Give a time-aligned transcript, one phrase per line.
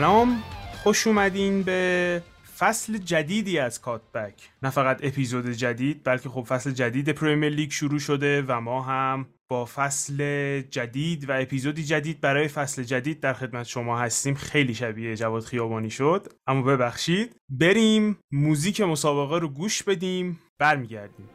[0.00, 0.42] سلام
[0.82, 2.22] خوش اومدین به
[2.58, 4.34] فصل جدیدی از کاتبک.
[4.62, 9.26] نه فقط اپیزود جدید بلکه خب فصل جدید پریمیر لیگ شروع شده و ما هم
[9.48, 10.16] با فصل
[10.60, 14.34] جدید و اپیزودی جدید برای فصل جدید در خدمت شما هستیم.
[14.34, 16.32] خیلی شبیه جواد خیابانی شد.
[16.46, 21.28] اما ببخشید بریم موزیک مسابقه رو گوش بدیم برمیگردیم.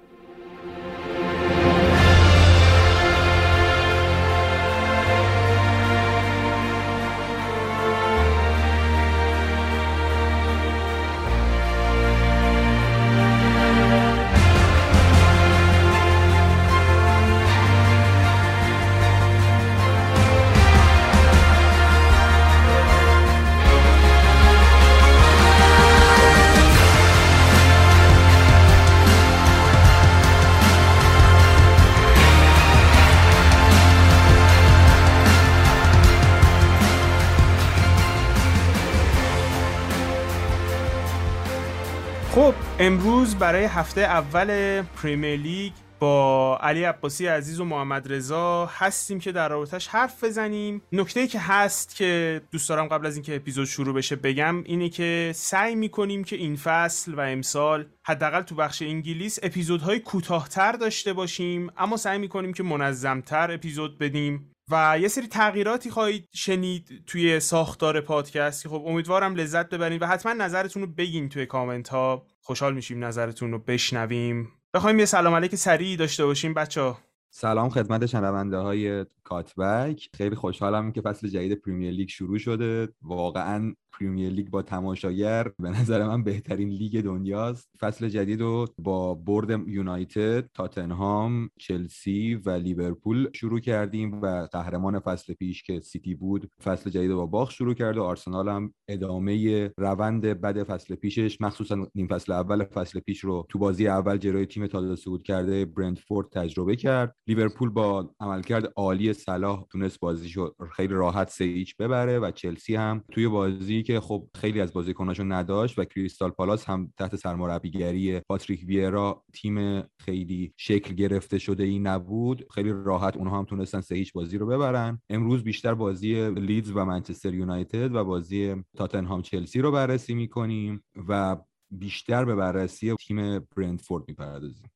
[42.85, 49.31] امروز برای هفته اول پریمیر لیگ با علی عباسی عزیز و محمد رضا هستیم که
[49.31, 50.81] در رابطش حرف بزنیم.
[50.91, 55.31] نکته که هست که دوست دارم قبل از اینکه اپیزود شروع بشه بگم اینه که
[55.35, 61.69] سعی می‌کنیم که این فصل و امسال حداقل تو بخش انگلیس اپیزودهای کوتاهتر داشته باشیم
[61.77, 64.54] اما سعی می‌کنیم که منظمتر اپیزود بدیم.
[64.72, 70.06] و یه سری تغییراتی خواهید شنید توی ساختار پادکست که خب امیدوارم لذت ببرین و
[70.06, 72.26] حتما نظرتون رو بگین توی کامنت ها.
[72.42, 74.52] خوشحال میشیم نظرتون رو بشنویم.
[74.74, 76.96] بخوایم یه سلام علیک سریع داشته باشیم بچه
[77.38, 80.09] سلام خدمت شنونده های کاتبک.
[80.13, 82.88] خیلی خوشحالم که فصل جدید پریمیر لیگ شروع شده.
[83.01, 87.69] واقعا پریمیر لیگ با تماشاگر به نظر من بهترین لیگ دنیاست.
[87.79, 95.34] فصل جدید رو با برد یونایتد تاتنهام چلسی و لیورپول شروع کردیم و قهرمان فصل
[95.34, 100.22] پیش که سیتی بود فصل جدید با باخت شروع کرد و آرسنال هم ادامه روند
[100.22, 104.68] بد فصل پیشش مخصوصا نیم فصل اول فصل پیش رو تو بازی اول جلوی تیم
[104.68, 107.16] تازه صعود کرده برنتفورد تجربه کرد.
[107.28, 113.84] لیورپول با عملکرد عالی صلاح تونست بازیشو خیلی راحت ببره و چلسی هم توی بازی
[113.84, 119.81] که خب خیلی از بازیکناشو نداشت و کریستال پالاس هم تحت سرمربیگری پاتریک ویرا تیم
[120.00, 124.46] خیلی شکل گرفته شده ای نبود خیلی راحت اونها هم تونستن سه هیچ بازی رو
[124.46, 125.02] ببرن.
[125.09, 131.38] امروز بیشتر بازی لیدز و منچستر یونایتد و بازی تاتنهام چلسی رو بررسی می‌کنیم و
[131.72, 134.75] بیشتر به بررسی تیم برندفورد می‌پردازیم.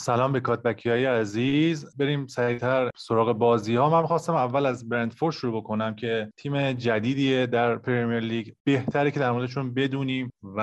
[0.00, 1.96] سلام به کاتبکی های عزیز.
[1.96, 7.46] بریم سریعتر سراغ بازی ها من خواستم اول از برندفورد شروع بکنم که تیم جدیدیه
[7.46, 8.48] در پریمیر لیگ.
[8.64, 10.60] بهتره که در موردشون بدونیم و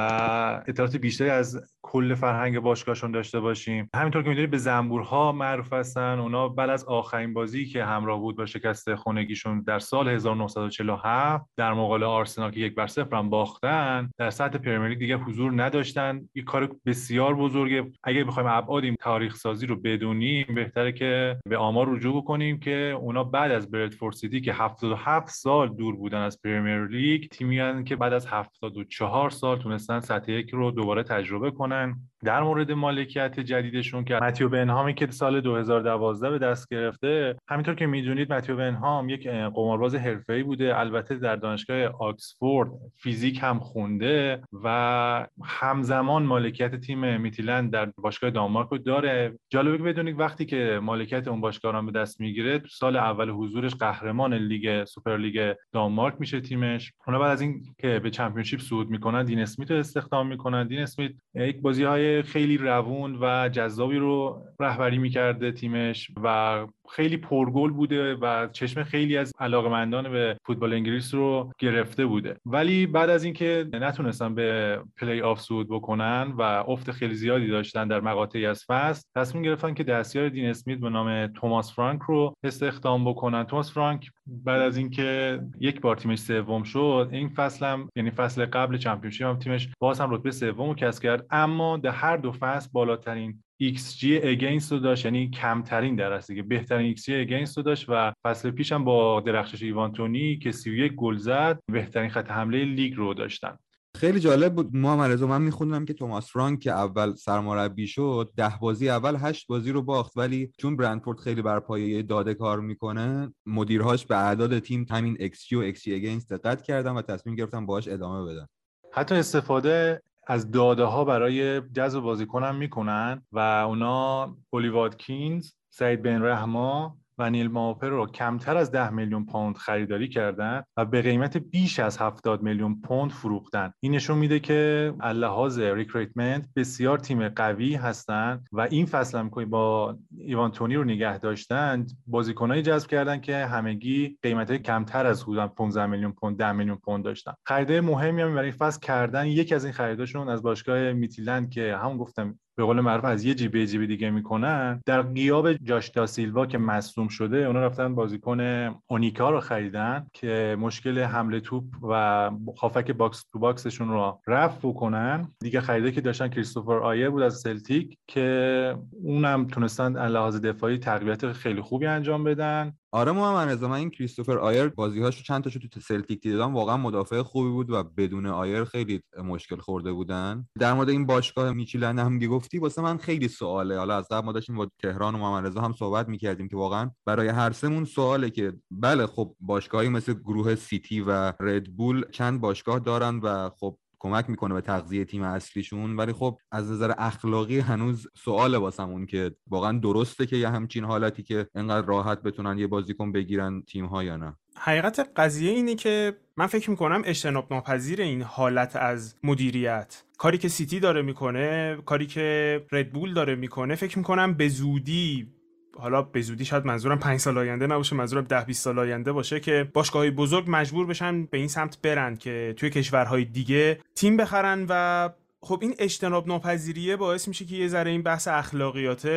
[0.68, 3.90] اطلاعات بیشتری از کل فرهنگ باشگاهشون داشته باشیم.
[3.96, 6.20] همینطور که می‌دونید به زنبورها معروف هستن.
[6.20, 11.74] اونا بعد از آخرین بازی که همراه بود با شکست خونگیشون در سال 1947 در
[11.74, 16.30] مقابل آرسنال که یک بر صفر هم باختن در سطح پریمیر لیگ دیگه حضور نداشتن.
[16.36, 17.92] یه کار بسیار بزرگه.
[18.04, 22.98] اگه بخوایم ابعاد این تاریخ سازی رو بدونیم بهتره که به آمار رجوع بکنیم که
[23.02, 27.96] اونا بعد از برد سیتی که 77 سال دور بودن از پریمیر لیگ تیمی که
[27.96, 31.96] بعد از 74 سال تونستن سطح یک رو دوباره تجربه کنن.
[32.26, 37.86] در مورد مالکیت جدیدشون که متیو بنهام که سال 2012 به دست گرفته همینطور که
[37.86, 40.80] می‌دونید متیو بنهام یک قمارباز حرفه‌ای بوده.
[40.80, 48.70] البته در دانشگاه آکسفورد فیزیک هم خونده و همزمان مالکیت تیم میتیلند در باشگاه دانمارک
[48.70, 49.40] رو داره.
[49.50, 54.34] جالبه بدونید وقتی که مالکیت اون باشگاه رو به دست می‌گیره سال اول حضورش قهرمان
[54.34, 56.94] لیگ سوپر لیگ دانمارک میشه تیمش.
[57.08, 60.68] اونا بعد از این که به چمپیونشیپ صعود می‌کنن دین اسمیت رو استخدام می‌کنن.
[60.68, 67.18] دین اسمیت یک بازی های خیلی روون و جذابی رو رهبری می‌کرده تیمش و خیلی
[67.18, 72.38] پرگل بوده و چشم خیلی از علاقمندان به فوتبال انگلیس رو گرفته بوده.
[72.46, 77.88] ولی بعد از اینکه نتونستن به پلی آف صعود بکنن و افت خیلی زیادی داشتن
[77.88, 82.34] در مقاطعی از فصل تصمیم گرفتن که دستیار دین اسمیت به نام توماس فرانک رو
[82.44, 83.44] استخدام بکنن.
[83.44, 88.46] توماس فرانک بعد از اینکه یک بار تیمش سوم شد این فصل هم یعنی فصل
[88.46, 92.32] قبل چمپیونشیپ هم تیمش باز هم رتبه سوم رو کسب کرد اما در هر دو
[92.32, 97.86] فصل بالاترین XG against رو داشت یعنی کمترین در که بهترین XG against رو داشت
[97.90, 102.66] و فصل پیش هم با درخشش ایوان تونی که 31 گل زد بهترین خط حمله
[102.66, 103.58] لیگ رو داشتن.
[103.96, 104.76] خیلی جالب بود.
[104.76, 109.48] محمد رضا من میخوندم که توماس فرانک که اول سرمربی شد ده بازی اول هشت
[109.48, 110.18] بازی رو باخت.
[110.18, 115.54] ولی چون برنتفورد خیلی بر پایه داده کار می‌کنه مدیرهاش به اعداد تیم همین XG
[115.54, 118.48] و XG against دقت کردن و تصمیم گرفتن باهاش ادامه بدن
[118.94, 126.02] حتی استفاده از داده ها برای جذب بازیکن هم می‌کنن و اونا اولی واتکینز سعید
[126.02, 131.02] بن رحما و نیل موپه رو کمتر از 10 میلیون پوند خریداری کردن و به
[131.02, 133.72] قیمت بیش از 70 میلیون پوند فروختن.
[133.80, 139.98] این نشون میده که لحاظ recruitment بسیار تیم قوی هستند و این فصل هم با
[140.18, 145.86] ایوان تونی رو نگه داشتن بازیکنایی جذب کردن که همگی قیمت کمتر از حدود 15
[145.86, 147.34] میلیون پوند 10 میلیون پوند داشتن.
[147.46, 149.28] خریده مهمی هم برای فصل کردن.
[149.28, 153.34] یکی از این خریداشون از باشگاه میتیلند که همون گفتم به قول معروف از یه
[153.34, 154.82] جیب به جیب دیگه می‌کنن.
[154.86, 158.40] در غیاب جاش دا سیلوا که مصدوم شده اونا رفتن بازیکن
[158.88, 164.68] اونیکا رو خریدن که مشکل حمل توپ و هافبک box to box شون رو رفع
[164.68, 165.32] بکنن.
[165.40, 171.32] دیگه خریده که داشتن کریستوفر آیر بود از سلتیک که اونم تونستن لحاظ دفاعی تقویت
[171.32, 172.74] خیلی خوبی انجام بدن.
[172.96, 177.22] آره محمد رضا من این کریستوفر آیر بازیهاشو چند تاشو تو سلتیک دیدم واقعا مدافع
[177.22, 180.48] خوبی بود و بدون آیر خیلی مشکل خورده بودن.
[180.60, 183.78] در مورد این باشگاه میچیلن هم گفتی واسه من خیلی سواله.
[183.78, 186.92] حالا از قبل ما داشتیم با تهران و محمد رضا هم صحبت می‌کردیم که واقعا
[187.06, 192.80] برای هر سمون سواله که بله خب باشگاهی مثل گروه سیتی و ردبول چند باشگاه
[192.80, 198.08] دارن و خب کمک می‌کنه به تغذیه تیم اصلیشون ولی خب از نظر اخلاقی هنوز
[198.16, 203.12] سوال واسمون که واقعا درسته که یه همچین حالتی که انقدر راحت بتونن یه بازیکن
[203.12, 204.36] بگیرن تیم ها یا نه.
[204.58, 210.04] حقیقت قضیه اینه که من فکر می‌کنم اجتناب ناپذیر این حالت از مدیریت.
[210.18, 215.35] کاری که سیتی داره می‌کنه کاری که ردبول داره می‌کنه فکر می‌کنم به زودی
[215.80, 219.40] حالا به زودی شاید منظورم 5 سال آینده نباشه منظورم 10 20 سال آینده باشه
[219.40, 224.66] که باشگاه‌های بزرگ مجبور بشن به این سمت برن که توی کشورهای دیگه تیم بخرن
[224.70, 225.10] و
[225.42, 229.08] خب این اجتناب ناپذیریه باعث میشه که یه ذره این بحث اخلاقیات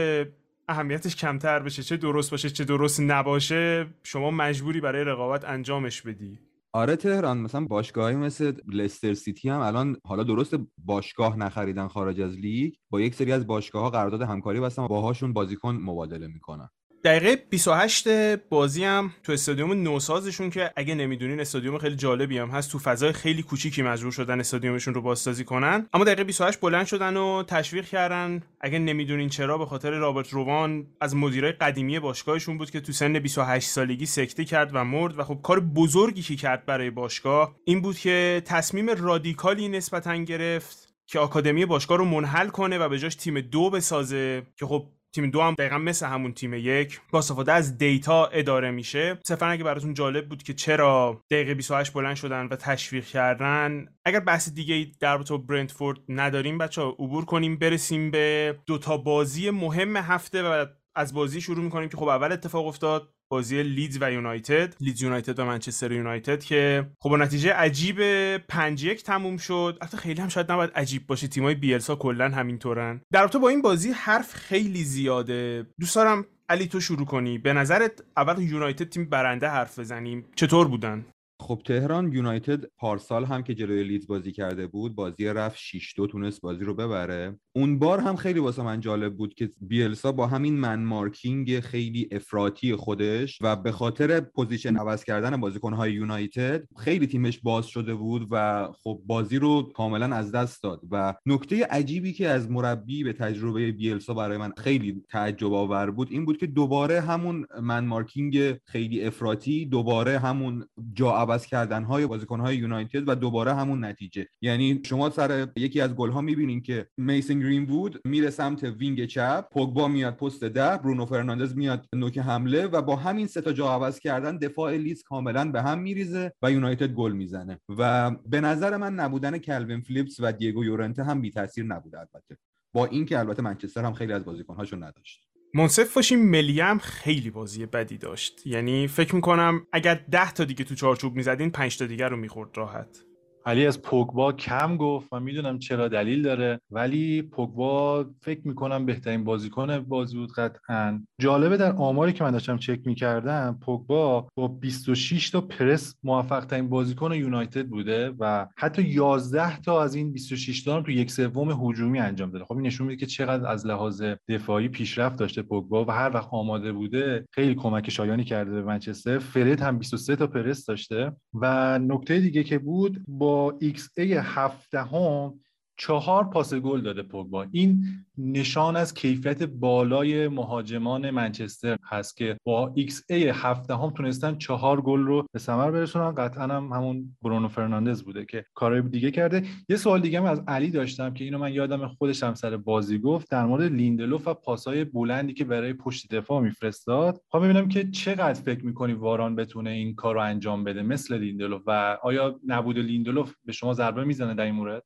[0.69, 6.48] اهمیتش کمتر بشه چه درست باشه چه درست نباشه شما مجبوری برای رقابت انجامش بدی.
[6.73, 12.33] آره تهران مثلا باشگاهی مثل لستر سیتی هم الان حالا درست باشگاه نخریدن خارج از
[12.37, 16.69] لیگ با یک سری از باشگاه ها قرارداد همکاری بستن باهاشون بازیکن مبادله می‌کنن.
[17.09, 22.73] دقیقه 28 بازی هم تو استادیوم نوسازشون که اگه نمی‌دونین استادیوم خیلی جالبی هم هست.
[22.73, 25.87] تو فضای خیلی کوچیکی مجبور شدن استادیومشون رو بازسازی کنن.
[25.93, 28.43] اما دقیقه 28 بلند شدن و تشویق کردن.
[28.61, 33.19] اگه نمی‌دونین چرا به خاطر رابرت روان از مدیرای قدیمی باشگاهشون بود که تو سن
[33.19, 37.81] 28 سالگی سکته کرد و مرد و خب کار بزرگی که کرد برای باشگاه این
[37.81, 43.15] بود که تصمیم رادیکالی نسبتا گرفت که آکادمی باشگاه رو منحل کنه و به جاش
[43.15, 47.01] تیم دو بسازه که خب تیم دو هم دقیقا مثل همون تیم یک.
[47.11, 49.19] با استفاده از دیتا اداره میشه.
[49.27, 54.21] صرفا اگه براتون جالب بود که چرا دقیقه 28 بلند شدن و تشویق کردن اگر
[54.21, 59.97] بحث دیگه در تو برنتفورد نداریم بچه ها عبور کنیم برسیم به دوتا بازی مهم
[59.97, 60.67] هفته و
[60.99, 64.75] از بازی شروع می‌کنیم که خب اول اتفاق افتاد بازی لیدز و یونایتد.
[64.81, 67.99] لیدز یونایتد و منچستر یونایتد که خب نتیجه عجیب
[68.37, 69.79] 5 1 تموم شد.
[69.81, 73.01] البته خیلی هم شاید نباید عجیب باشه تیمای بیلسا کلا همینطورن.
[73.13, 75.67] در رابطه با این بازی حرف خیلی زیاده.
[75.81, 77.39] دوست دارم علی تو شروع کنی.
[77.39, 80.25] به نظرت اول یونایتد تیم برنده حرف بزنیم.
[80.37, 81.05] چطور بودن؟
[81.49, 86.07] خب تهران یونایتد پارسال هم که جلوی لیدز بازی کرده بود بازی رفت 6 2
[86.07, 87.39] تونست بازی رو ببره.
[87.53, 92.09] اون بار هم خیلی واسه من جالب بود که بیلسا با همین man marking خیلی
[92.13, 98.29] افراطی خودش و به خاطر پوزیشن عوض کردن بازیکن‌های یونایتد خیلی تیمش باز شده بود
[98.31, 100.81] و خب بازی رو کاملا از دست داد.
[100.91, 106.09] و نکته عجیبی که از مربی با تجربه بیلسا برای من خیلی تعجب آور بود
[106.11, 110.65] این بود که دوباره همون man marking خیلی افراطی دوباره همون
[110.95, 114.27] جا عوض کردن های بازیکن های یونایتد و دوباره همون نتیجه.
[114.43, 119.07] یعنی شما سر یکی از گل ها می‌بینین که میسن گرین وود میره سمت wing
[119.07, 123.53] چپ پوگبا میاد پست ده برونو فرناندز میاد نوک حمله و با همین سه تا
[123.53, 127.61] جا عوض کردن دفاع لیدز کاملا به هم میریزه و یونایتد گل می‌زنه.
[127.69, 132.37] و به نظر من نبودن کلوین فلیپس و دیگو یورنته هم بی تاثیر نبوده البته.
[132.75, 135.29] با اینکه البته منچستر هم خیلی از بازیکن‌هاشو نداشت.
[135.55, 138.47] منصف باشیم ملیم خیلی بازی بدی داشت.
[138.47, 142.59] یعنی فکر می‌کنم اگر ده تا دیگه تو چارچوب می‌زدین پنج تا دیگه رو می‌خورد
[142.59, 143.05] راحت.
[143.49, 149.25] علی از پوگبا کم گفت و می‌دونم چرا دلیل داره ولی پوگبا فکر می‌کنم بهترین
[149.25, 151.03] بازیکن بازی بود قطعا.
[151.21, 156.69] جالبه در آماری که من داشتم چک می‌کردم پوگبا با 26 تا پرس موفق ترین
[156.69, 161.99] بازیکن یونایتد بوده و حتی 11 تا از این 26 تا تو یک سوم هجومی
[161.99, 162.45] انجام داده.
[162.45, 166.29] خب این نشون میده که چقدر از لحاظ دفاعی پیشرفت داشته پوگبا و هر وقت
[166.31, 169.19] آماده بوده خیلی کمک شایانی کرده به منچستر.
[169.19, 171.13] فرد هم 23 تا پرس داشته.
[171.35, 175.39] و نکته دیگه که بود با XA 17 هم
[175.79, 177.47] چهار پاس گل داده پوگبا.
[177.53, 177.85] این
[178.19, 185.01] نشان از کیفیت بالای مهاجمان منچستر هست که با XA هفده هم تونستن چهار گل
[185.01, 186.15] رو به ثمر برسونن.
[186.15, 189.43] قطعا هم همون برونو فرناندز بوده که کارهای دیگه کرده.
[189.69, 193.31] یه سوال دیگه از علی داشتم که اینو من یادم خودش هم سر بازی گفت
[193.31, 197.21] در مورد لیندلوف و پاسهای بلندی که برای پشت دفاع میفرستاد.
[197.33, 201.63] خب ببینم که چقدر فکر می‌کنی واران بتونه این کار رو انجام بده مثل لیندلوف
[201.67, 204.83] و آیا نبود لیندلوف به شما ضربه می‌زنه در این مورد؟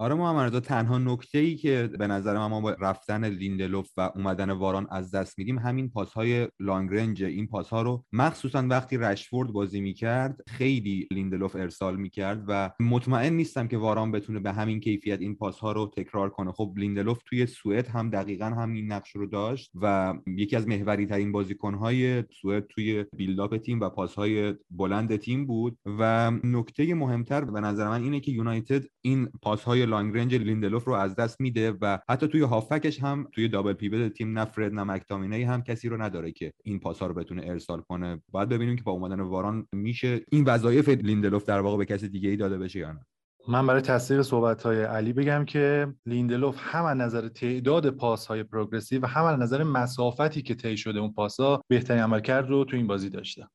[0.00, 4.50] آره محمد تنها نکته ای که به نظر من ما با رفتن لیندلوف و اومدن
[4.50, 8.96] واران از دست میدیم همین پاس های long range این پاس ها رو مخصوصا وقتی
[8.96, 14.80] رشفورد بازی می‌کرد خیلی لیندلوف ارسال می‌کرد و مطمئن نیستم که واران بتونه به همین
[14.80, 16.52] کیفیت این پاس ها رو تکرار کنه.
[16.52, 21.32] خب لیندلوف توی سوئد هم دقیقا همین نقش رو داشت و یکی از محوری ترین
[21.32, 26.94] بازیکن های سوئد توی build up تیم و پاس های بلند تیم بود و نکته
[26.94, 31.16] مهمتر به نظر من اینه که یونایتد این پاس های long range لیندلوف رو از
[31.16, 35.62] دست میده و حتی توی هافبکش هم توی double pivot تیم نه فرد نه هم
[35.62, 38.22] کسی رو نداره که این پاسا رو بتونه ارسال کنه.
[38.28, 42.28] باید ببینیم که با اومدن واران میشه این وظایف لیندلوف در واقع به کسی دیگه
[42.28, 43.06] ای داده بشه یا نه.
[43.48, 48.42] من برای تصدیق صحبت های علی بگم که لیندلوف هم از نظر تعداد پاس های
[48.42, 52.76] progressive و هم از نظر مسافتی که طی شده اون پاسا بهترین عملکرد رو تو
[52.76, 53.48] این بازی داشته.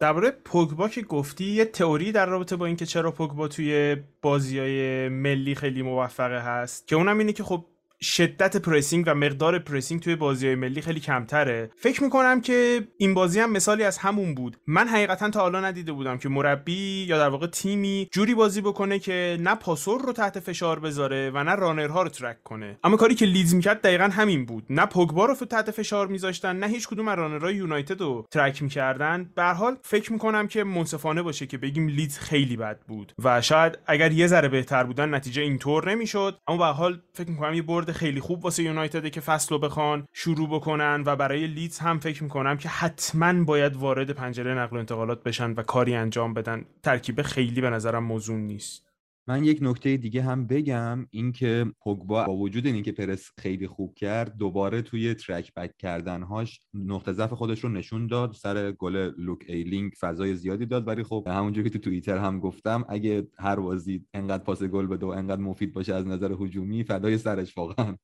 [0.00, 5.08] درباره پوگبا که گفتی یه تئوری در رابطه با اینکه چرا پوگبا توی بازی های
[5.08, 7.64] ملی خیلی موفقه هست که اونم اینه که خب
[8.02, 11.70] شدت pressing و مقدار pressing توی بازی های ملی خیلی کمتره.
[11.76, 14.56] فکر می‌کنم که این بازی هم مثالی از همون بود.
[14.66, 18.98] من حقیقتا تا حالا ندیده بودم که مربی یا در واقع تیمی جوری بازی بکنه
[18.98, 22.78] که نه پاسور رو تحت فشار بذاره و نه runner ها رو track کنه.
[22.84, 24.64] اما کاری که لیدز می‌کرد دقیقا همین بود.
[24.70, 28.62] نه پوگبا رو تحت فشار میذاشتن نه هیچ کدوم از runner های یونایتد رو track
[28.62, 29.30] می‌کردن.
[29.34, 33.12] به حال فکر می‌کنم که منصفانه باشه که بگیم لیدز خیلی بد بود.
[33.24, 36.38] و شاید اگر یه ذره بهتر بودن نتیجه اینطور نمی‌شد.
[36.48, 40.06] اما به حال فکر می‌کنم یه برد خیلی خوب واسه یونایتد که فصل رو بخوان
[40.12, 44.78] شروع بکنن و برای لیدز هم فکر می‌کنم که حتما باید وارد پنجره نقل و
[44.78, 46.64] انتقالات بشن و کاری انجام بدن.
[46.82, 48.85] ترکیب خیلی به نظرم موضوع نیست.
[49.28, 54.36] من یک نکته دیگه هم بگم اینکه پوگبا با وجود اینکه پرس خیلی خوب کرد
[54.36, 59.92] دوباره توی track back کردنهاش نقطه ضعف خودش رو نشون داد سر گل لوک ایلینگ
[60.00, 60.88] فضای زیادی داد.
[60.88, 65.06] ولی خب همونجوری که تو توییتر هم گفتم اگه هر بازی انقدر پاس گل بده
[65.06, 67.96] و انقدر مفید باشه از نظر هجومی فدای سرش واقعا.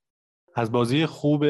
[0.55, 1.47] از بازی خوب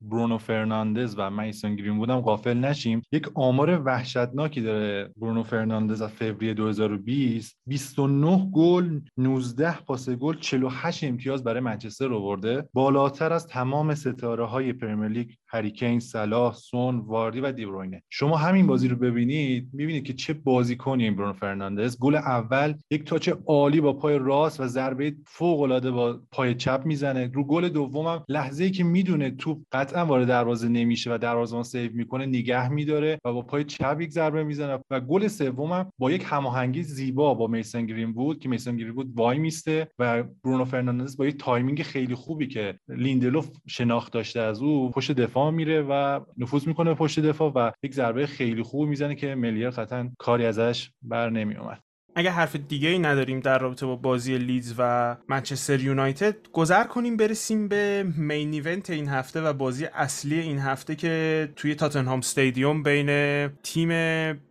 [0.00, 3.02] برونو فرناندز و میسون گرین وودم غافل نشیم.
[3.12, 11.04] یک آمار وحشتناکی داره برونو فرناندز از فوریه 2020 29 گل 19 پاس گل 48
[11.04, 16.98] امتیاز برای منچستر آورده بالاتر از تمام ستاره های پرمیر لیگ هری کین صلاح سون
[16.98, 21.98] واردی و دیبروینه شما همین بازی رو ببینید می‌بینید که چه بازیکنی این برونو فرناندز.
[21.98, 26.82] گل اول یک touch عالی با پای راست و ضربه فوق العاده با پای چپ
[26.84, 27.30] می‌زنه.
[27.34, 32.26] رو گل دومم لحظه‌ای که می‌دونه توپ قطعا وارد دروازه نمیشه و دروازه‌بان save می‌کنه
[32.26, 34.78] نگه میداره و با پای چپ یک ضربه می‌زنه.
[34.90, 39.12] و گل سومم با یک هماهنگی زیبا با میسن گرین وود که میسن گرین وود
[39.16, 44.62] وای میسته و برونو فرناندز با یک timing خیلی خوبی که لیندلوف شناخت داشته از
[44.62, 49.14] او پشت دفاع میره و نفوذ می‌کنه پشت دفاع و یک ضربه خیلی خوب می‌زنه
[49.14, 51.82] که ملیر قطعا کاری ازش بر نمیومد
[52.14, 57.16] اگه حرف دیگه ای نداریم در رابطه با بازی لیدز و منچستر یونایتد گذر کنیم
[57.16, 62.82] برسیم به main event این هفته و بازی اصلی این هفته که توی تاتنهام استادیوم
[62.82, 63.88] بین تیم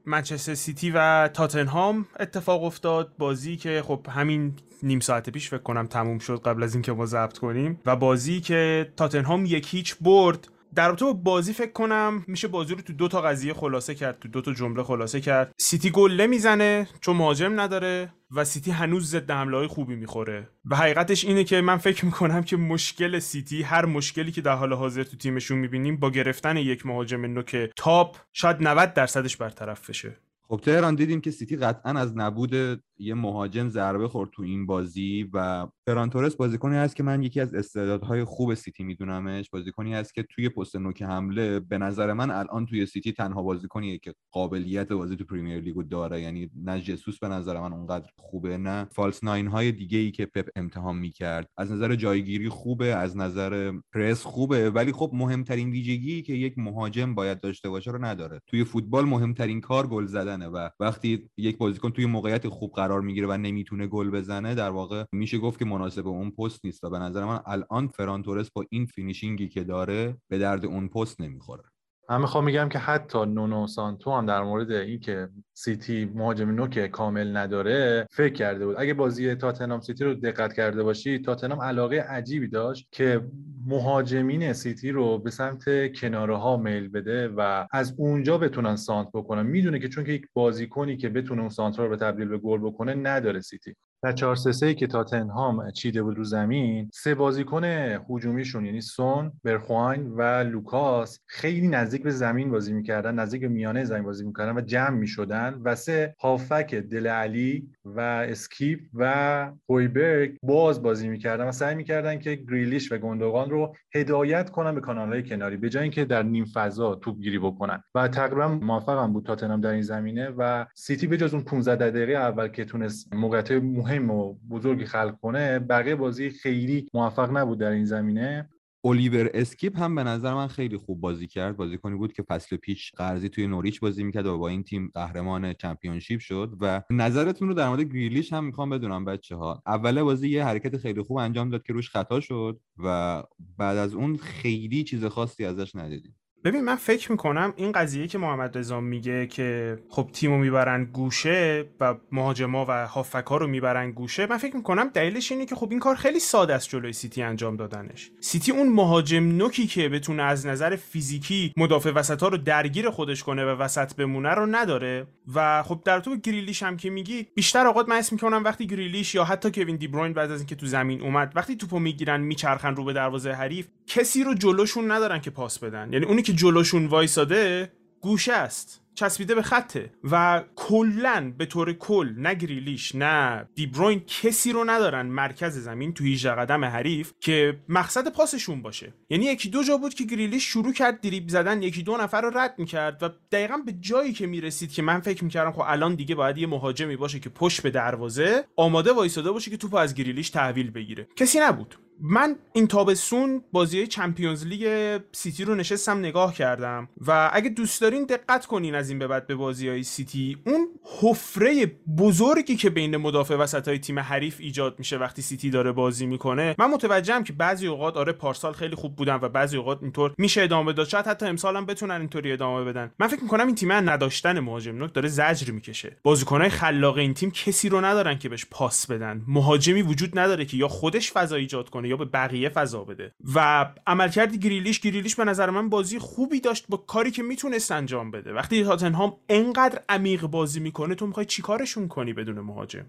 [0.05, 3.12] منچستر سیتی و تاتنهام اتفاق افتاد.
[3.17, 7.05] بازی که خب همین نیم ساعت پیش فکر کنم تموم شد قبل از اینکه ما
[7.05, 12.23] ضبط کنیم و بازی که تاتنهام یک هیچ برد در رابطه با بازی فکر کنم
[12.27, 15.51] میشه بازی رو تو دو تا قضیه خلاصه کرد تو دو تا جمله خلاصه کرد.
[15.57, 20.49] سیتی گل نمی‌زنه چون مهاجم نداره و سیتی هنوز ضد حمله های خوبی می‌خوره.
[20.65, 24.73] و حقیقتش اینه که من فکر می‌کنم که مشکل سیتی هر مشکلی که در حال
[24.73, 30.17] حاضر تو تیمشون می‌بینیم با گرفتن یک مهاجم نوک تاپ شاید 90 درصدش برطرف بشه.
[30.51, 32.53] خب تهران دیدیم که سیتی قطعا از نبود
[32.97, 37.39] یه مهاجم ضربه خورد تو این بازی و فران تورس بازیکنی هست که من یکی
[37.39, 39.50] از استعدادهای خوب سیتی میدونمش.
[39.50, 43.97] بازیکنی هست که توی پست نوک حمله به نظر من الان توی سیتی تنها بازیکنیه
[43.97, 46.21] که قابلیت بازی تو پریمیر لیگو داره.
[46.21, 50.25] یعنی نه جسوس به نظر من اونقدر خوبه نه false nine های دیگه ای که
[50.25, 51.50] پپ امتحان می‌کرد.
[51.57, 57.15] از نظر جایگیری خوبه از نظر پرس خوبه ولی خب مهمترین ویژگی که یک مهاجم
[57.15, 58.41] باید داشته باشه رو نداره.
[58.47, 63.27] توی فوتبال مهمترین کار گل زدنه و وقتی یک بازیکن توی موقعیت خوب قرار می‌گیره
[63.27, 66.99] و نمی‌تونه گل بزنه در واقع میشه گفت که مناسب اون پست نیست و به
[66.99, 68.21] نظر من الان فران
[68.55, 71.63] با این finishing ی که داره به درد اون پست نمی‌خوره.
[72.09, 77.37] من می‌خوام میگم که حتی نونو سانتو هم در مورد اینکه سیتی مهاجم نوک کامل
[77.37, 78.75] نداره فکر کرده بود.
[78.79, 83.21] اگه بازی تاتنام سیتی رو دقت کرده باشی تاتنام علاقه عجیبی داشت که
[83.65, 89.45] مهاجمین سیتی رو به سمت کناره ها میل بده و از اونجا بتونن سانتر بکنن.
[89.45, 92.59] می‌دونه که چون که یک بازیکنی که بتونه اون سانتر رو به تبدیل به گل
[92.59, 93.75] بکنه نداره سیتی.
[94.03, 97.63] در 4 3 که تاتنهام چیده بود رو زمین سه بازیکن
[98.10, 103.84] هجومیشون یعنی سون، برخواین و لوکاس خیلی نزدیک به زمین بازی می‌کردن نزدیک به میانه
[103.84, 110.38] زمین بازی می‌کردن و جمع می‌شدن و سه هافبک دل علی و اسکیپ و هویبرگ
[110.43, 115.24] باز بازی می‌کردن و سعی می‌کردن که گریلیش و گندوگان رو هدایت کنن به کانالهای
[115.24, 117.84] کناری به جای اینکه در نیم فضا توپ گیری بکنن.
[117.96, 122.13] و تقریبا موفقم بود تاتنهام در این زمینه و سیتی به جز اون 15 دقیقه
[122.13, 123.51] اول که تونست موقعیت
[123.91, 128.50] مهم و بزرگی خلق کنه بقیه بازی خیلی موفق نبود در این زمینه.
[128.83, 131.57] الیور اسکیپ هم به نظر من خیلی خوب بازی کرد.
[131.57, 135.53] بازیکنی بود که فصل پیش قرضی توی نوریچ بازی می‌کرد و با این تیم قهرمان
[135.53, 140.29] چمپیونشیپ شد و نظرتون رو در مورد گریلیش هم می‌خوام بدونم بچه ها اول بازی
[140.29, 143.24] یه حرکت خیلی خوب انجام داد که روش خطا شد و
[143.57, 146.15] بعد از اون خیلی چیز خاصی ازش ندیدیم.
[146.43, 151.65] ببین من فکر می‌کنم این قضیه که محمد رضا میگه که خب تیمو می‌برن گوشه
[151.79, 155.79] و مهاجما و هافبکا رو می‌برن گوشه من فکر می‌کنم دلیلش اینه که خب این
[155.79, 158.12] کار خیلی ساده است جلوی سیتی انجام دادنش.
[158.19, 163.24] سیتی اون مهاجم نوکی که بتونه از نظر فیزیکی مدافع وسط ها رو درگیر خودش
[163.24, 167.67] کنه و وسط بمونه رو نداره و خب در تو گریلیش هم که میگی بیشتر
[167.67, 170.65] اوقات من اسم می‌کنم وقتی گریلیش یا حتی کوین دی بروین بعد از اینکه تو
[170.65, 175.29] زمین اومد وقتی توپو می‌گیرن میچرخن رو به دروازه حریف کسی رو جلوشون ندارن که
[175.29, 175.93] پاس بدن.
[175.93, 177.71] یعنی اونی که جلوشون وایساده
[178.01, 179.93] گوشه است چسبیده به خطه.
[180.12, 186.03] و کلا به طور کل نه گریلیش نه دیبروین کسی رو ندارن مرکز زمین تو
[186.03, 188.93] 18 قدم حریف که مقصد پاسشون باشه.
[189.10, 192.38] یعنی یکی دو جا بود که گریلیش شروع کرد دریب زدن یکی دو نفر رو
[192.38, 196.15] رد می‌کرد و دقیقا به جایی که می‌رسید که من فکر می‌کردم خب الان دیگه
[196.15, 200.30] باید یه مهاجمی باشه که پشت به دروازه آماده وایساده باشه که توپ از گریلیش
[200.30, 201.08] تحویل بگیره.
[201.15, 201.75] کسی نبود.
[202.03, 208.05] من این تابستون بازی چمپیونز لیگ سیتی رو نشستم نگاه کردم و اگه دوست دارین
[208.05, 210.37] دقت کنین از این به بعد به بازی های سیتی.
[210.45, 211.65] اون حفره
[211.97, 216.55] بزرگی که بین مدافع وسط های تیم حریف ایجاد میشه وقتی سیتی داره بازی می‌کنه.
[216.59, 220.41] من متوجهم که بعضی اوقات آره پارسال خیلی خوب بودن و بعضی اوقات اینطور میشه
[220.41, 220.87] ادامه داد.
[220.87, 222.91] شاید حتی امسال هم بتونن اینطوری ادامه بدن.
[222.99, 225.97] من فکر می‌کنم این تیم نداشتن مهاجم نوک داره زجر می‌کشه.
[226.03, 229.21] بازیکنهای خلاق این تیم کسی رو ندارن که بهش پاس بدن.
[229.27, 233.12] مهاجمی وجود نداره که یا خودش فضا ایجاد کنه یا به بقیه فضا بده.
[233.36, 238.12] و عملکرد گریلیش گریلیش به نظر من بازی خوبی داشت با کاری که می‌تونست انجام
[238.12, 238.34] بده.
[238.34, 242.86] وقتی تاتنهام انقدر عمیق بازی می‌کنه تو می‌خوای چیکارشون کنی بدون مهاجم؟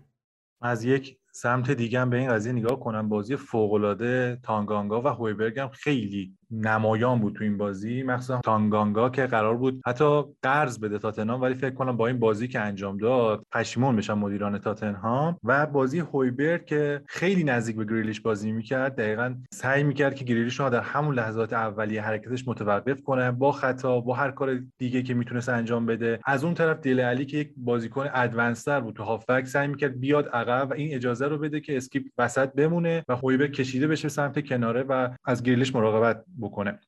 [0.61, 3.09] از یک سمت دیگه هم به این قضیه نگاه کنم.
[3.09, 9.27] بازی فوق‌العاده تانگانگا و هویبرگ هم خیلی نمایان بود تو این بازی مخصوصا تانگانگا که
[9.27, 13.47] قرار بود حتی قرض بده تاتنهام ولی فکر کنم با این بازی که انجام داد
[13.53, 15.37] پشیمون بشن مدیران تاتنهام.
[15.45, 20.61] و بازی هویبرگ که خیلی نزدیک به گریلیش بازی می‌کرد دقیقا سعی می‌کرد که گریلیش
[20.61, 25.15] رو در همون لحظات اولیه حرکتش متوقف کنه با خطا با هر کار دیگه که
[25.15, 26.19] می‌تونست انجام بده.
[26.25, 30.01] از اون طرف دل علی که یک بازیکن advanced تر بود تو هافبک سعی می‌کرد
[30.01, 34.09] بیاد عقب و این اجازه رو بده که اسکیپ وسط بمونه و هویبرگ کشیده بشه
[34.09, 36.81] سمت کناره و از گریلیش مراقبت بکنه.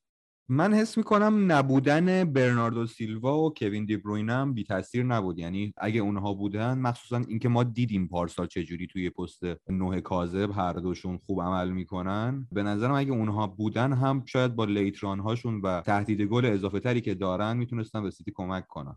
[0.49, 5.39] من حس می‌کنم نبودن برناردو سیلوا و کوین دیبروین هم بی تاثیر نبود.
[5.39, 10.73] یعنی اگه اونها بودن مخصوصا اینکه ما دیدیم پارسال چجوری توی پست نه کاذب هر
[10.73, 12.49] دوشون خوب عمل می‌کنن.
[12.53, 16.81] به نظرم اگه اونها بودن هم شاید با late run هاشون و تهدید گل اضافه
[16.81, 18.97] تری که دارن می‌تونستن به سیتی کمک کنن.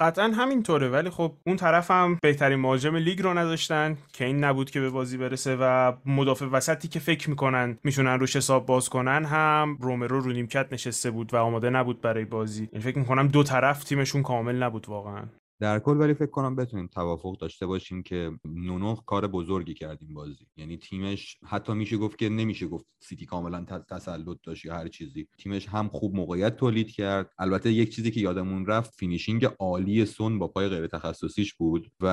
[0.00, 3.98] قطعا همینطوره ولی خب اون طرف هم بهترین مهاجم لیگ رو نداشتن.
[4.12, 8.36] که این نبود که به بازی برسه و مدافع وسطی که فکر می‌کنن می‌تونن روش
[8.36, 12.68] حساب باز کنن هم رومرو رو نیمکت نشسته بود و آماده نبود برای بازی.
[12.72, 15.22] یعنی فکر می‌کنم دو طرف تیمشون کامل نبود واقعا.
[15.60, 20.46] در کل ولی فکر کنم بتونیم توافق داشته باشیم که نونو کار بزرگی کرد بازی.
[20.56, 25.28] یعنی تیمش حتی میشه گفت که نمیشه گفت سیتی کاملا تسلط داشت یا هر چیزی.
[25.38, 27.30] تیمش هم خوب موقعیت تولید کرد.
[27.38, 32.08] البته یک چیزی که یادمون رفت finishing عالی سون با پای غیر تخصصیش بود و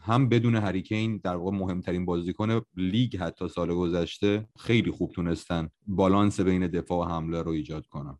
[0.00, 5.68] هم بدون هری کین در واقع مهمترین بازیکن لیگ حتی سال گذشته خیلی خوب تونستن
[5.86, 8.18] بالانس بین دفاع و حمله رو ایجاد کنن.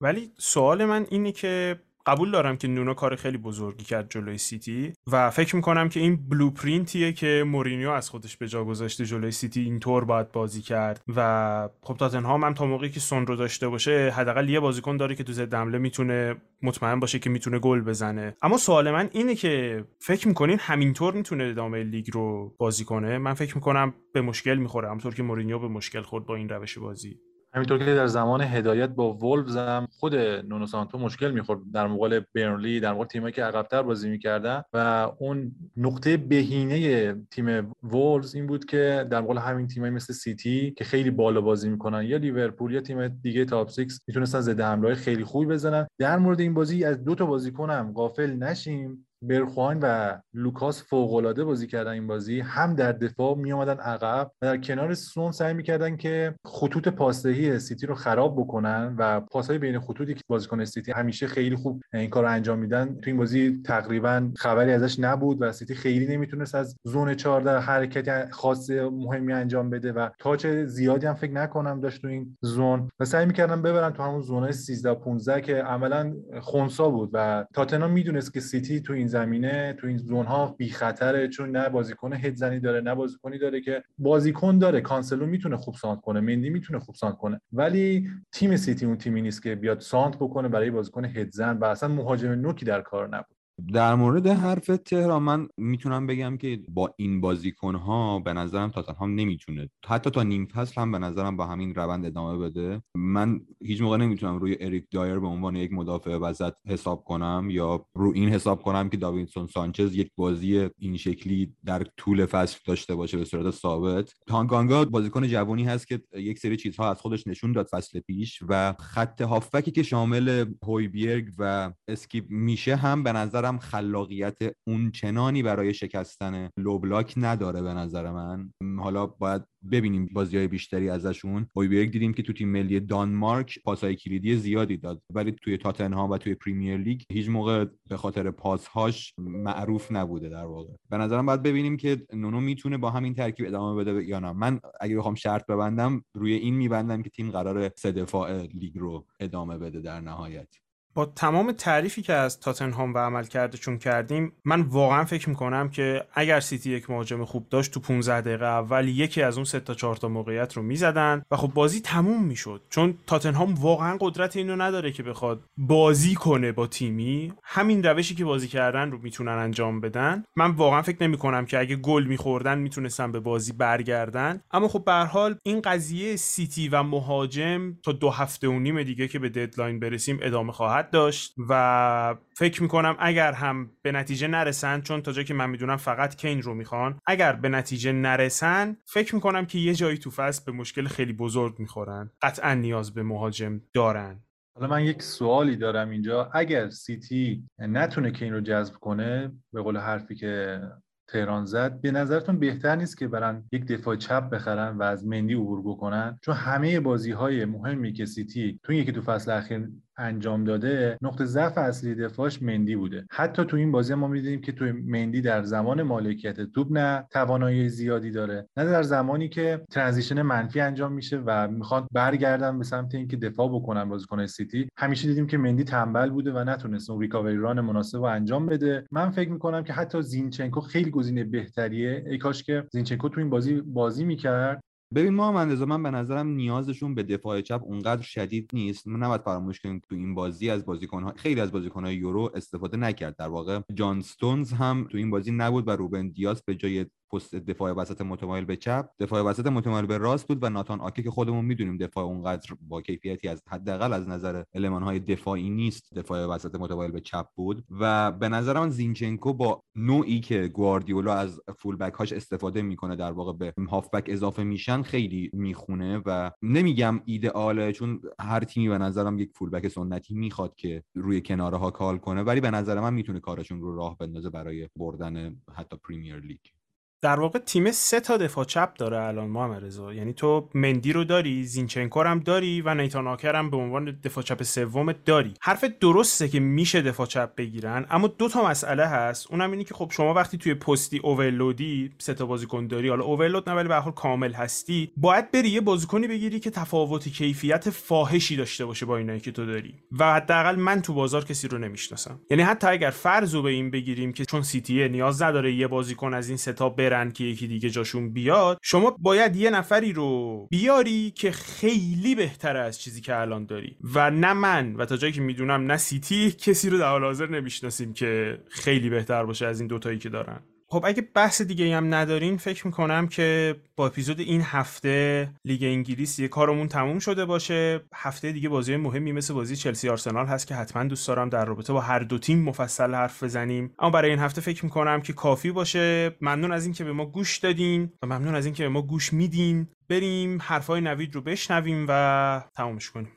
[0.00, 4.92] ولی سوال من اینه که قبول دارم که نونو کار خیلی بزرگی کرد جلوی سیتی
[5.12, 9.30] و فکر می‌کنم که این blueprint یه که مورینیو از خودش به جا گذاشته جلوی
[9.30, 13.68] سیتی اینطور باید بازی کرد و خب تاتنهام هم تا موقعی که سون رو داشته
[13.68, 17.80] باشه حداقل یه بازیکن داره که تو ضد حمله می‌تونه مطمئن باشه که می‌تونه گل
[17.80, 18.36] بزنه.
[18.42, 23.34] اما سوال من اینه که فکر می‌کنین همینطور می‌تونه ادامه لیگ رو بازی کنه؟ من
[23.34, 27.20] فکر می‌کنم به مشکل می‌خوره همونطور که مورینیو به مشکل خورد با این روش بازی.
[27.56, 31.60] همینطور که در زمان هدایت با وولفز هم خود نونو سانتو مشکل می‌خورد.
[31.72, 37.72] در مقابل برنلی در مقابل تیمایی که عقبتر بازی می‌کردن و اون نقطه بهینه تیم
[37.82, 42.02] وولفز این بود که در مقابل همین تیمایی مثل سیتی که خیلی بالا بازی می‌کنن
[42.02, 45.86] یا لیورپول یا تیم دیگه top 6 می‌تونستن ضد حمله خیلی خوبی بزنن.
[45.98, 49.05] در مورد این بازی از دو تا بازیکنم غافل نشیم.
[49.26, 52.40] برخواین و لوکاس فوقالعاده بازی کردن این بازی.
[52.40, 57.58] هم در دفاع می آمدن عقب و در کنار سون سعی می‌کردن که خطوط پاسدهی
[57.58, 62.10] سیتی رو خراب بکنن و پاسهای بین خطوطی که بازیکن سیتی همیشه خیلی خوب این
[62.10, 66.54] کار رو انجام میدن تو این بازی تقریبا خبری ازش نبود و سیتی خیلی نمی‌تونست
[66.54, 72.02] از zone 14 حرکت خاص مهمی انجام بده و touch زیادی هم فکر نکنم داشت
[72.02, 76.90] تو این zone و سعی می‌کردن ببرن تو همون zone 13 15 که عملا خونسا
[76.90, 81.28] بود و تاتنهام می‌دونست که سیتی تو این زمینه تو این zone ها بی خطره
[81.28, 84.80] چون نه بازیکن هدزنی داره نه بازیکنی داره که بازیکن داره.
[84.80, 87.40] کانسلو می‌تونه خوب سانتر کنه مندی می‌تونه خوب سانتر کنه.
[87.52, 91.88] ولی تیم سیتی اون تیمی نیست که بیاد سانتر بکنه برای بازیکن هدزن و اصلا
[91.88, 93.35] مهاجم نوکی در کار نبود.
[93.72, 99.14] در مورد حرف تهران من می‌تونم بگم که با این بازیکن ها به نظرم تاتنهام
[99.14, 99.70] نمی‌تونه.
[99.86, 102.82] حتی تا نیم فصل هم به نظرم با همین روند ادامه بده.
[102.94, 107.86] من هیچ موقع نمی‌تونم روی اریک دایر به عنوان یک مدافع وسط حساب کنم یا
[107.94, 112.94] رو این حساب کنم که داوینسون سانچز یک بازی این شکلی در طول فصل داشته
[112.94, 114.12] باشه به صورت ثابت.
[114.26, 118.74] تانگانگا بازیکن جوانی هست که یک سری چیزها از خودش نشون داد فصل پیش و
[118.78, 125.42] خط هافکی که شامل هویبیرگ و اسکیپ میشه هم به نظر نظرم خلاقیت اون چنانی
[125.42, 128.50] برای شکستن لوبلاک نداره به نظر من.
[128.78, 131.46] حالا باید ببینیم بازی های بیشتری ازشون.
[131.56, 135.02] یک دیدیم که تو تیم ملی دانمارک پاسهای کلیدی زیادی داد.
[135.14, 140.44] ولی توی تاتنهام و توی پریمیر لیگ هیچ موقع به خاطر پاسهاش معروف نبوده در
[140.44, 140.72] واقع.
[140.90, 144.32] به نظرم باید ببینیم که نونو می‌تونه با همین ترکیب ادامه بده یا نه.
[144.32, 149.06] من اگه بخوام شرط ببندم روی این میبندم که تیم قرار سه دفاع لیگ رو
[149.20, 150.48] ادامه بده در نهایت.
[150.96, 156.40] با تمام تعریفی که از تاتنهام و عملکردشون کردیم من واقعا فکر می‌کنم که اگر
[156.40, 159.96] سیتی یک مهاجم خوب داشت تو 15 دقیقه اول یکی از اون سه تا چهار
[159.96, 162.62] تا موقعیت رو می‌زدن و خب بازی تموم می‌شد.
[162.70, 167.32] چون تاتنهام واقعا قدرت اینو نداره که بخواد بازی کنه با تیمی.
[167.42, 170.24] همین روشی که بازی کردن رو می‌تونن انجام بدن.
[170.36, 174.40] من واقعا فکر نمی‌کنم که اگه گل میخوردن می‌تونستن به بازی برگردن.
[174.50, 179.08] اما خب به حال این قضیه سیتی و مهاجم تا دو هفته و نیم دیگه
[179.08, 184.80] که به deadline برسیم ادامه خواهد داشت و فکر می‌کنم اگر هم به نتیجه نرسن
[184.80, 189.14] چون تا جایی که من می‌دونم فقط کین رو می‌خوان اگر به نتیجه نرسن فکر
[189.14, 192.10] می‌کنم که یه جایی تو فصل به مشکل خیلی بزرگ می‌خورن.
[192.22, 194.20] قطعا نیاز به مهاجم دارن.
[194.56, 196.30] حالا من یک سوالی دارم اینجا.
[196.34, 200.60] اگر سیتی نتونه کین رو جذب کنه به قول حرفی که
[201.08, 205.34] تهران زد به نظرتون بهتر نیست که برن یک دفاع چپ بخرن و از مندی
[205.34, 209.68] عبور بکنن؟ چون همه بازی های مهمی که سیتی تو یکی تو فصل اخیر
[209.98, 213.06] انجام داده نقطه ضعف اصلی دفاعش مندی بوده.
[213.10, 217.68] حتی تو این بازی ما می‌دیدیم که تو مندی در زمان مالکیت توپ نه توانایی
[217.68, 218.48] زیادی داره.
[218.56, 223.48] نه در زمانی که transition منفی انجام میشه و می‌خواد برگردن به سمت اینکه دفاع
[223.48, 224.68] بکنن بازیکن سیتی.
[224.78, 228.86] همیشه دیدیم که مندی تنبل بوده و نتونست اون recovery run مناسب رو انجام بده.
[228.90, 232.04] من فکر می‌کنم که حتی زینچنکو خیلی گزینه بهتریه.
[232.06, 234.60] ای کاش که زینچنکو تو این بازی بازی می‌کرد.
[234.94, 238.88] ببین ما من به نظرم نیازشون به دفاع چپ اونقدر شدید نیست.
[238.88, 243.16] ما نباید فراموش کنیم تو این بازی از بازیکن‌ها خیلی از بازیکن‌های یورو استفاده نکرد.
[243.16, 247.34] در واقع جان ستونز هم تو این بازی نبود و روبن دیاز به جای پست
[247.34, 248.88] دفاع وسط متمایل به چپ.
[249.00, 252.82] دفاع وسط متمایل به راست بود و ناتان آکه که خودمون می‌دونیم دفاع اونقدر با
[252.82, 255.94] کیفیتی از حداقل از نظر های دفاعی نیست.
[255.94, 261.14] دفاع وسط متمایل به چپ بود و به نظر من زینچنکو با نوعی که گواردیولا
[261.14, 266.30] از فول بک هاش استفاده می‌کنه در واقع به هافبک اضافه میشن خیلی می‌خونه و
[266.42, 271.56] نمیگم ایدئاله چون هر تیمی به نظرم یک فول بک سنتی می‌خواد که روی کناره
[271.56, 275.76] ها کال کنه ولی به نظر من می‌تونه کارشون رو راه بندازه برای بردن حتی
[275.76, 276.55] پریمیر لیگ
[277.02, 279.94] در واقع تیم سه تا دفاع چپ داره الان محمد رضا.
[279.94, 284.24] یعنی تو مندی رو داری زینچنکو هم داری و نیتان آکه هم به عنوان دفاع
[284.24, 285.34] چپ سوم داری.
[285.40, 289.30] حرف درسته که میشه دفاع چپ بگیرن اما دو تا مسئله هست.
[289.30, 293.04] اونم اینه که خب شما وقتی توی پستی overload ی سه تا بازیکن داری حالا
[293.04, 294.92] overload نه ولی به کامل هستی.
[294.96, 299.46] باید بری یه بازیکنی بگیری که تفاوت کیفیت فاحشی داشته باشه با اینایی که تو
[299.46, 299.74] داری.
[299.98, 302.20] و حداقل من تو بازار کسی رو نمی‌شناسم.
[302.30, 306.14] یعنی حتی اگر فرض رو به این بگیریم که چون سیتی نیاز نداره یه بازیکن
[306.14, 306.52] از این سه
[306.90, 312.60] برن که یکی دیگه جاشون بیاد شما باید یه نفری رو بیاری که خیلی بهتره
[312.60, 313.76] از چیزی که الان داری.
[313.94, 317.26] و نه من و تا جایی که می‌دونم نه سیتی کسی رو در حال حاضر
[317.26, 320.40] نمی‌شناسیم که خیلی بهتر باشه از این دوتایی که دارن.
[320.76, 326.18] خب اگه بحث دیگه هم ندارین فکر می‌کنم که با اپیزود این هفته لیگ انگلیس
[326.18, 327.80] یه کارمون تموم شده باشه.
[327.94, 331.72] هفته دیگه بازی مهمی مثل بازی چلسی آرسنال هست که حتما دوست دارم در رابطه
[331.72, 333.74] با هر دو تیم مفصل حرف بزنیم.
[333.78, 336.16] اما برای این هفته فکر می‌کنم که کافی باشه.
[336.20, 339.68] ممنون از اینکه به ما گوش دادین و ممنون از اینکه به ما گوش میدین.
[339.88, 343.12] بریم حرفای نوید رو بشنویم و تمومش کنیم.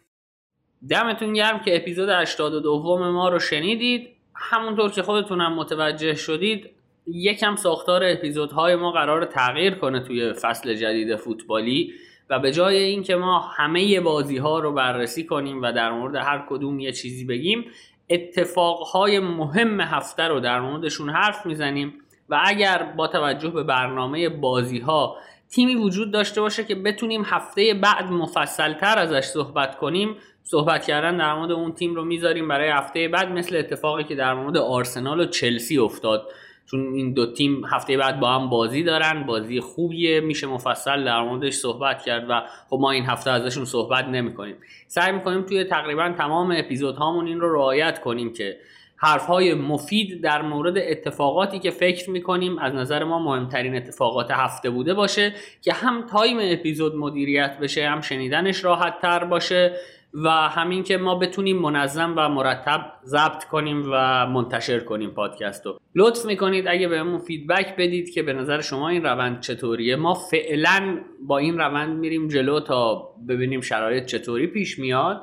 [0.90, 4.08] دمتون گرم که اپیزود 82 ما رو شنیدید.
[4.36, 6.79] همونطور که خودتونم متوجه شدید
[7.14, 11.94] یکم ساختار اپیزودهای ما قرار تغییر کنه توی فصل جدید فوتبالی
[12.30, 16.46] و به جای اینکه ما همه بازی ها رو بررسی کنیم و در مورد هر
[16.50, 17.66] کدوم یه چیزی بگیم
[18.10, 21.94] اتفاقهای مهم هفته رو در موردشون حرف می‌زنیم
[22.30, 25.18] و اگر با توجه به برنامه بازی ها
[25.50, 31.34] تیمی وجود داشته باشه که بتونیم هفته بعد مفصلتر ازش صحبت کنیم صحبت کردن در
[31.34, 35.26] مورد اون تیم رو می‌ذاریم برای هفته بعد مثل اتفاقی که در مورد آرسنال و
[35.26, 36.30] چلسی افتاد.
[36.72, 41.22] چون این دو تیم هفته بعد با هم بازی دارن بازی خوبیه میشه مفصل در
[41.22, 44.56] موردش صحبت کرد و خب ما این هفته ازشون صحبت نمی کنیم
[44.88, 48.58] سعی می‌کنیم توی تقریبا تمام اپیزودهامون این رو رعایت کنیم که
[49.02, 54.94] حرفهای مفید در مورد اتفاقاتی که فکر می‌کنیم از نظر ما مهمترین اتفاقات هفته بوده
[54.94, 59.76] باشه که هم time اپیزود مدیریت بشه هم شنیدنش راحت تر باشه.
[60.14, 65.80] و همین که ما بتونیم منظم و مرتب ضبط کنیم و منتشر کنیم پادکست رو.
[65.96, 69.96] لطف می‌کنید اگه بهمون feedback بدید که به نظر شما این روند چطوریه.
[69.96, 75.22] ما فعلا با این روند میریم جلو تا ببینیم شرایط چطوری پیش میاد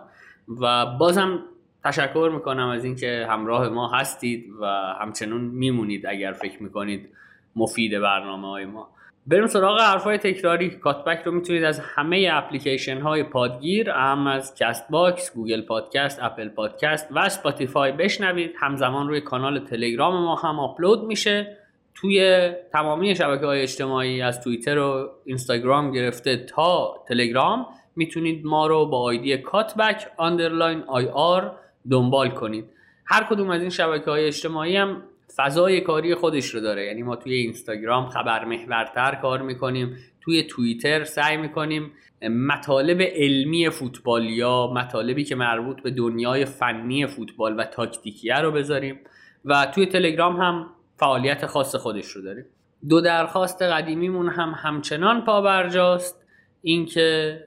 [0.60, 1.42] و بازم
[1.84, 4.66] تشکر می‌کنم از اینکه همراه ما هستید و
[5.00, 7.08] همچنون میمونید اگر فکر می‌کنید
[7.56, 8.88] مفید برنامه های ما.
[9.28, 10.70] بریم سراغ حرفای تکراری.
[10.70, 16.48] کاتبک رو می‌تونید از همه اپلیکیشن های پادگیر اعم از کست باکس، گوگل پادکست، اپل
[16.48, 18.54] پادکست و اسپاتیفای بشنوید.
[18.58, 21.56] همزمان روی کانال تلگرام ما هم آپلود میشه.
[21.94, 28.86] توی تمامی شبکه های اجتماعی از توییتر و اینستاگرام گرفته تا تلگرام می‌تونید ما رو
[28.86, 31.52] با ID کاتبک underline IR
[31.90, 32.64] دنبال کنید.
[33.06, 35.02] هر کدوم از این شبکه های اجتماعی هم
[35.36, 36.86] فضای کاری خودش رو داره.
[36.86, 44.66] یعنی ما توی اینستاگرام خبر محورتر کار می‌کنیم توی توییتر سعی می‌کنیم مطالب علمی فوتبالیا
[44.66, 49.00] مطالبی که مربوط به دنیای فنی فوتبال و تاکتیکیه رو بذاریم
[49.44, 52.44] و توی تلگرام هم فعالیت خاص خودش رو داریم.
[52.88, 56.26] دو درخواست قدیمیمون هم همچنان پابرجاست
[56.62, 57.40] اینکه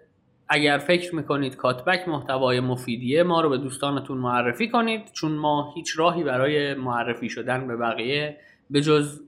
[0.49, 5.99] اگر فکر می‌کنید کاتبک محتوای مفیدیه ما رو به دوستانتون معرفی کنید چون ما هیچ
[5.99, 8.38] راهی برای معرفی شدن به بقیه
[8.69, 9.21] به جز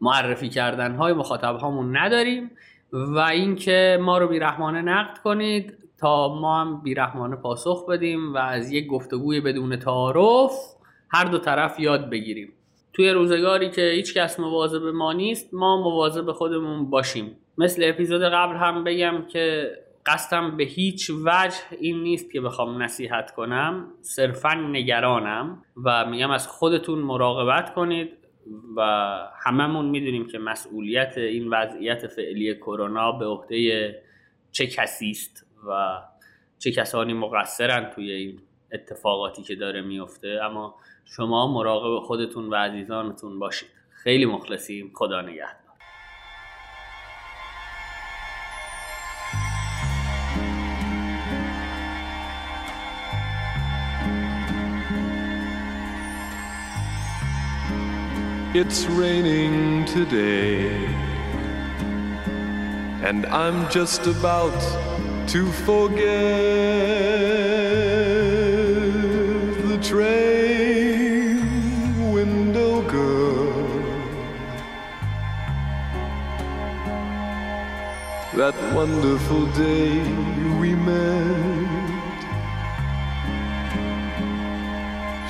[0.00, 2.50] معرفی کردن های مخاطب هامون نداریم
[2.92, 8.72] و اینکه ما رو بیرحمانه نقد کنید تا ما هم بیرحمانه پاسخ بدیم و از
[8.72, 10.52] یک گفتگوی بدون تعارف
[11.10, 12.52] هر دو طرف یاد بگیریم.
[12.92, 17.36] توی روزگاری که هیچ کس مواظب ما نیست ما مواظب خودمون باشیم.
[17.58, 19.70] مثل اپیزود قبل هم بگم که
[20.06, 26.48] قصدم به هیچ وجه این نیست که بخوام نصیحت کنم صرفا نگرانم و میگم از
[26.48, 28.10] خودتون مراقبت کنید
[28.76, 28.82] و
[29.44, 34.02] هممون می‌دونیم که مسئولیت این وضعیت فعلی کرونا به عهده
[34.52, 36.00] چه کسی است و
[36.58, 38.40] چه کسانی مقصرن توی این
[38.72, 40.38] اتفاقاتی که داره میفته.
[40.42, 43.68] اما شما مراقب خودتون و عزیزانتون باشید.
[43.90, 44.90] خیلی مخلصیم.
[44.94, 45.65] خدا نگهدار.
[58.58, 60.86] It's raining today,
[63.06, 64.58] and I'm just about
[65.28, 66.00] to forget
[69.68, 71.40] the train
[72.12, 73.52] window girl.
[78.36, 80.00] That wonderful day
[80.58, 81.55] we met.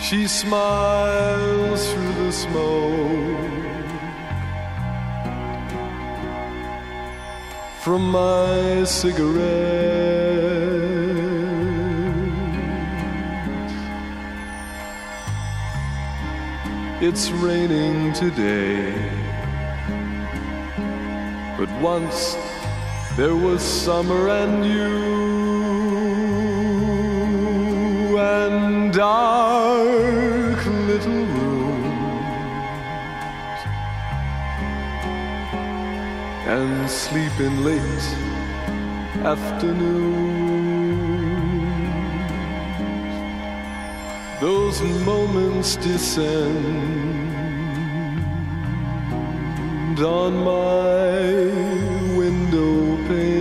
[0.08, 3.50] She smiles through the smoke
[7.82, 9.42] from my cigarette.
[17.02, 18.94] It's raining today,
[21.58, 22.36] but once
[23.16, 25.45] there was summer and you
[28.96, 31.86] dark little rooms
[36.46, 38.06] and sleeping late
[39.22, 40.26] afternoons.
[44.40, 46.56] Those moments descend
[50.00, 51.20] on my
[52.16, 53.35] window pane.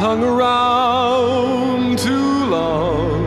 [0.00, 3.22] Hung around too long,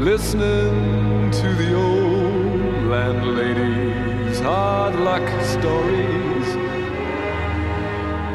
[0.00, 6.48] listening to the old landlady's hard luck stories.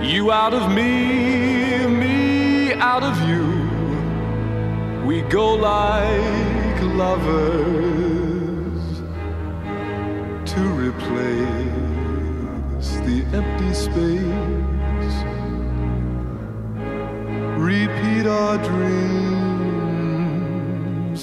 [0.01, 3.47] You out of me, me out of you.
[5.05, 8.83] We go like lovers
[10.53, 11.43] to replace
[13.07, 14.82] the empty space.
[17.63, 19.23] Repeat our dreams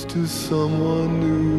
[0.07, 1.50] to someone new.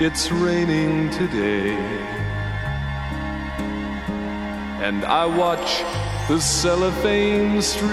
[0.00, 1.76] It's raining today,
[4.80, 5.84] and I watch
[6.28, 7.86] the cellophane streets.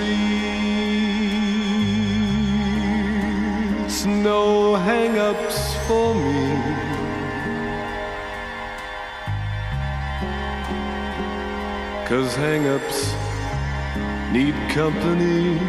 [4.05, 6.49] No hang ups for me.
[12.07, 13.13] Cause hang ups
[14.31, 15.59] need company.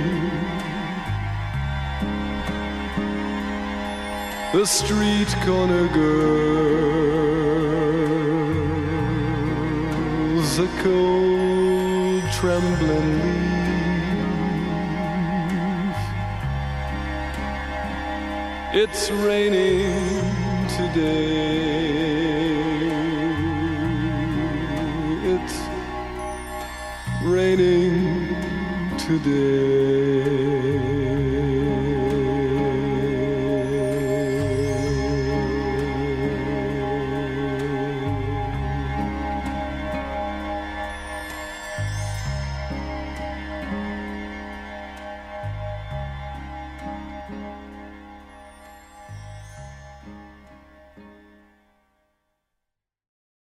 [4.54, 6.18] The street corner girls,
[10.58, 11.43] a cold
[12.44, 14.00] trembling leaf.
[18.74, 20.20] It's raining
[20.68, 22.04] today.
[25.32, 25.56] It's
[27.22, 28.36] raining
[28.98, 29.73] today.